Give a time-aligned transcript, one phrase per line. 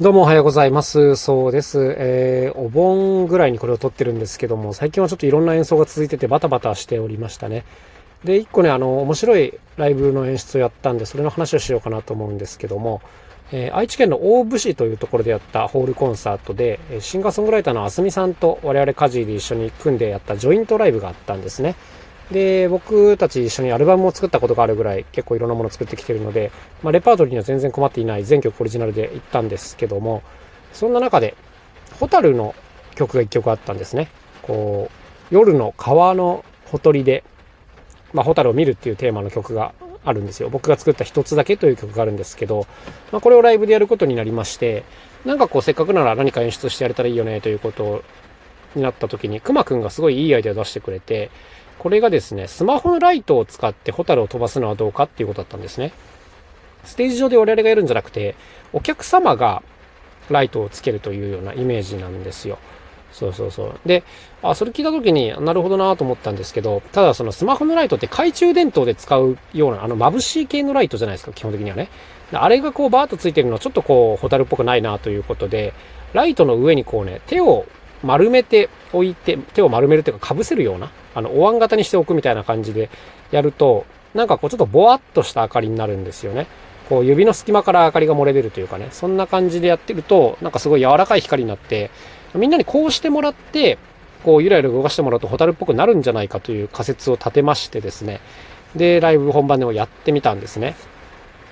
[0.00, 1.14] どうもおはようございます。
[1.14, 1.94] そうです。
[1.96, 7.64] えー、お盆ぐらいにこれを撮ってるんですけども、最近はちょっといろんな演奏が続いててバタバタしておりましたね。
[8.24, 13.02] で、一個ね、あの、面白いライブの演出をやったんで、それの話をしようかなと思うんですけども、
[13.52, 21.76] えー、愛知県の大府市というところでやったホールコンサートで、シンガーソングライターのあすみさんと我々カジーで一緒に組んでやったジョイントライブがあったんですね。
[22.30, 26.50] で、僕たち一緒にアルバムを作ったことがあるぐらい結構いろんなものを作ってきてるので、
[26.82, 30.22] まあ、レパートリーには全然困っていない全曲オリジナルで行ったんですけども、
[30.72, 31.34] そんな中で、
[32.00, 32.54] ホタルの
[32.94, 34.08] 曲が一曲あったんですね。
[34.42, 37.24] こう、夜の川のほとりで、
[38.12, 40.48] まあ、ホタルを見るっていうテーマの曲があるんですよ。
[40.48, 42.66] 僕が作った一つだけという曲があるんですけど、
[43.12, 44.84] まあ、これをライブでやることになりまして、
[45.24, 48.02] なんかこう、せっかくなら何か演出してやれたらいいよねということ
[48.74, 51.30] になった時に、くまくんがすごいいいアイデアを出してくれて、
[51.78, 55.92] これがですね、スマホのライトを使ってホタルを飛ばすのはどうかっていうことだったんですね。
[56.84, 58.34] ステージ上で我々がやるんじゃなくて、
[58.72, 59.62] お客様が
[60.30, 62.58] ライトをつけるというようなイメージなんですよ。
[63.12, 63.80] そうそうそう。
[63.86, 64.02] で、
[64.42, 71.88] あ、それ聞いた時になるほどなと思ったんですけど、ただそのスマホのライトって懐中電灯で使うような、あの眩しい系のライトじゃないですか、基本的にはね。
[72.32, 75.72] あれがこうバーッとついてるのはちょっとこう、ホタルっぽくないなということで、
[76.12, 77.66] ライトの上にこうね、手を
[78.04, 82.90] 丸めておいて、手を丸めるというか被せるような、あの、お椀型にしておくみたいな感じで
[83.30, 86.46] やると、なんかこうちょっとぼわっとした明かりになるんですよね。
[86.88, 91.90] こう指の隙間から明かりが漏れ出るというかね、そんな感じでやってると、なんかすごい柔らかい光になって、
[92.34, 93.78] みんなにこうしてもらって、
[94.22, 98.20] こうゆらゆら動かしてもらうとホタルっぽくなるんじゃないかという仮説を立てましてですね、
[98.76, 100.74] で、ライブ本番でもやってみたんですね。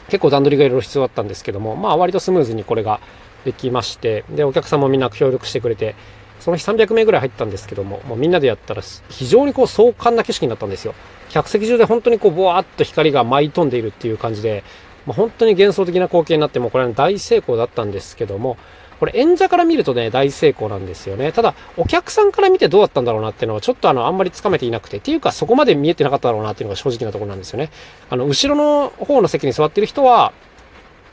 [0.08, 3.00] 結構段取りがいろいろ必要だったんですけども、まあ割とスムーズにこれが
[3.44, 5.94] できまして、で、お客さんもみんな協力してくれて、
[6.42, 10.94] その日300名ぐらい入ったんですけども、もうみんなでやったら非常にこう壮観な景色になったんですよ。
[11.28, 14.64] 客席中で本当にこうボワーっと光が舞い飛んでいるっていう感じで、
[15.06, 18.56] まあ、本当に幻想的な光景になってもこれは大成功だったんですけども、
[18.98, 21.30] これ演者から見るとね、大成功なんですよね。
[21.30, 27.70] ただ、お客さんから見てどうだったんだろうなっていうのは、ちょっとあの、あんまりつかめていなくて、っていうか、そこまで見えてなかっただろうなっていうのが正直なところなんですよね。
[28.10, 30.32] あの、後ろの方の席に座ってる人は、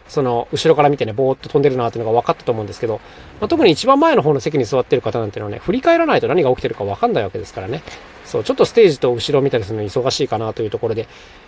[0.10, 3.00] その、後ろから見てね、ぼーっと飛んでるなっていうのが分かったと思うんですけど、
[3.40, 7.84] まあ、特に一番前の方の席に座ってる方なんていうのはね、振り返らないと何が起きてるか分かんないわけですからね。
[8.26, 11.08] そう、ちょっとステージと後ろ見たりするの忙しいかなというところで、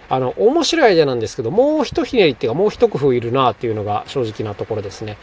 [0.09, 5.17] あの、面白いアイデアなんですけど、もう一ひねりっていうか、もう一工夫いるなっていうのが正直なところですね。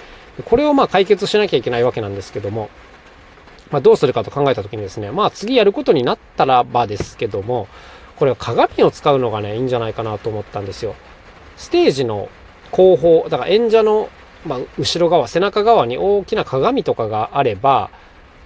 [0.45, 2.71] これをまあ解決しなきゃいけないわけなんですけども、
[3.71, 7.69] まあどうするかと考えたときにですね、まあ次やることになったらばですけども、
[8.17, 10.95] これは鏡を使うのがね、いいんじゃないかなと思ったんですよ。
[11.57, 12.29] ステージの
[12.71, 14.09] 後方、だから演者の、
[14.47, 17.91] まあ、後ろ側、背中側に大きな鏡とかがあれば、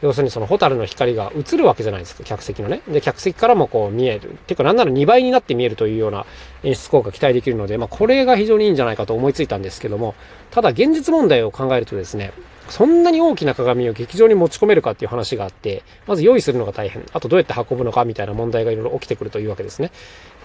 [0.02, 2.82] 要するにそのホタルの光が映るわけじゃないですか、客席のね。
[2.88, 4.36] で、客席からもこう見える。
[4.46, 6.26] てか、なんなら2倍になって見えるというような
[6.64, 10.14] 演出効果期待できるので、まあ、これが非常にいいんじゃないかと思いついたんですけども、
[10.50, 12.32] ただ現実問題を考えるとですね、
[12.68, 17.04] そんなに大きな鏡を劇場に持ち込めるかっていう話があって、まず用意するのが大変。
[17.12, 19.92] あとどうやって運ぶのかみたいな問題がいろいろ起きてくるというわけですね。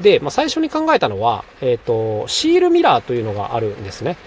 [0.01, 4.17] で、まあ、最初に考えたのは、えっ、ー、と、シールミラーというのがあるんですね。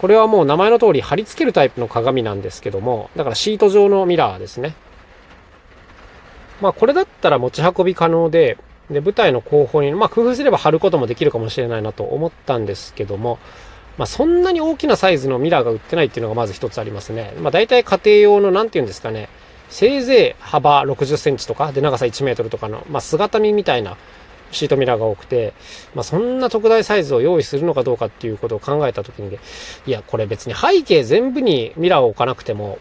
[0.00, 4.74] これはもう名前の通り貼り付けるタイプの鏡なんですけども、だからシート状のミラーですね。
[6.60, 8.58] まあこれだったら持ち運び可能で、
[8.90, 13.38] で、舞台の後方に、まあ工夫すれば貼ることもできるかもしれないなと思ったんですけども、
[13.96, 17.32] まあ、そんなに大きなサイズのミラーが売ってないっていうのがまず一つありますね。
[17.40, 19.28] まあ、大体家庭用の、なんて言うんですかね、
[19.70, 23.96] せいぜい幅60センチとか、で、長さ1メートルとかの、まあ、姿見みたいな
[24.54, 25.54] シートミラーが多くて、
[25.94, 29.38] まあ、そんな特大サイズを用意するのかどうかっていうことを考えたときに、
[29.86, 32.78] いや、これ別に背景全部にミラーを置かなくても、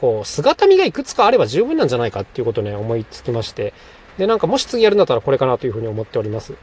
[0.00, 3.72] こう、姿見がいくつかあれば十分なんじゃないかっていうことね、思いつきまして、
[4.18, 6.54] で、なんかもし次やるんだったらこれかなというふうに思っております。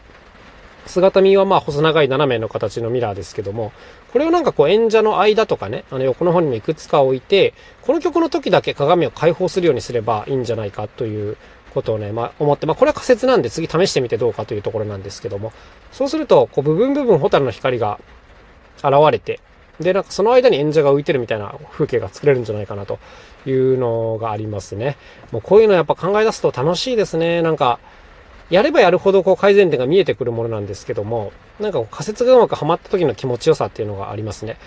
[0.88, 3.72] 姿見はまあ細長い斜めの形のミラーですけども、
[4.12, 11.38] これをなんかこう演者の間とかね、あの横の方にもいくつか置いて、この曲の時だけ鏡を開放するようにすればいいんじゃないかという
[11.78, 15.54] ことをね、まあ思って、まあこれは仮説なんで次試してみてどうかというところなんですけども、
[15.92, 18.00] そうすると、こう部分部分ホタルの光が
[18.78, 19.40] 現れて、
[19.80, 22.98] で、なんかその間に演者が浮いてるみたいな風景が作れるんじゃないかなと
[23.46, 24.98] いうのがありますね。
[25.32, 27.44] もうこういうのやっぱ考え出すと楽しいですね。
[27.44, 27.80] なんか、
[28.50, 34.58] やればやるほどこう改善点が見えてくるものなんですけども、なんか仮説がうまくはまった時の気持ちよさっていうのがありますね。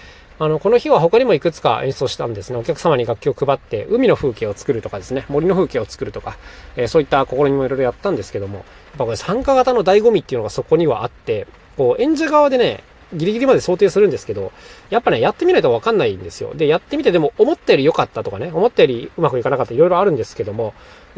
[0.43, 2.59] あの、この日は他にもいくつか演奏したんですね。
[2.59, 6.39] お客様に楽器を配って、海の風景を作るとかですね、森の風景を作るとか、
[6.77, 8.65] えー、そういった試みもいろいろやったんですけども、やっ
[8.97, 11.47] ぱこれ参加型の醍醐味っていうのがそこにはあって、
[11.77, 12.83] こう演者側でね、
[13.13, 14.51] ギリギリまで想定するんですけど、
[14.89, 16.55] やっぱね、やってみないとわかんないんですよ。
[16.55, 20.73] で、やってみてでも思ったより良かったとかね、思ったよりうまくいかなかったいろいろあるんですけども、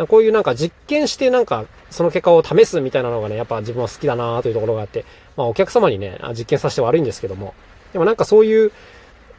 [0.09, 5.05] こういうなんか実験してなんかその結果を試すみたいなのがね、やっぱ自分は好きだなというところがあって、
[5.37, 7.55] まあお客様にね、実験させて悪いんですけども、
[7.93, 8.73] でもなんかそういう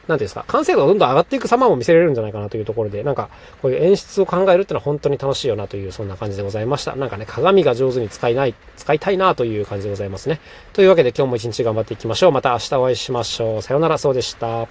[0.07, 3.29] なんていうんですか、完成度がどんどん上がっていく様も見せれるんじゃないかなというところで、なんか、
[3.61, 6.95] こういう演出を考えるってのは本当に楽しいよなという、そんな感じでございました。
[6.95, 10.41] なんかね、鏡が上手に使いない、使いたいなという感じでございますね。
[10.73, 12.31] というわけで今日も一日頑張っていきましょう。
[12.31, 13.61] また明日お会いしましょう。
[13.61, 14.67] さよなら、そうでした。